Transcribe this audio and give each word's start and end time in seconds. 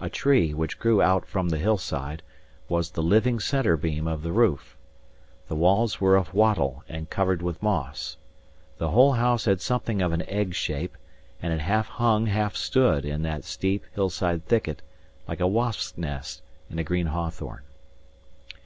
A 0.00 0.10
tree, 0.10 0.52
which 0.52 0.80
grew 0.80 1.00
out 1.00 1.24
from 1.26 1.48
the 1.48 1.56
hillside, 1.56 2.24
was 2.68 2.90
the 2.90 3.04
living 3.04 3.38
centre 3.38 3.76
beam 3.76 4.08
of 4.08 4.24
the 4.24 4.32
roof. 4.32 4.76
The 5.46 5.54
walls 5.54 6.00
were 6.00 6.16
of 6.16 6.34
wattle 6.34 6.82
and 6.88 7.08
covered 7.08 7.40
with 7.40 7.62
moss. 7.62 8.16
The 8.78 8.88
whole 8.90 9.12
house 9.12 9.44
had 9.44 9.60
something 9.60 10.02
of 10.02 10.12
an 10.12 10.28
egg 10.28 10.56
shape; 10.56 10.96
and 11.40 11.52
it 11.52 11.60
half 11.60 11.86
hung, 11.86 12.26
half 12.26 12.56
stood 12.56 13.04
in 13.04 13.22
that 13.22 13.44
steep, 13.44 13.84
hillside 13.94 14.44
thicket, 14.44 14.82
like 15.28 15.38
a 15.38 15.46
wasp's 15.46 15.96
nest 15.96 16.42
in 16.68 16.80
a 16.80 16.82
green 16.82 17.06
hawthorn. 17.06 17.62